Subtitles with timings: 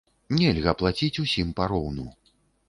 [0.37, 2.09] Нельга плаціць усім пароўну.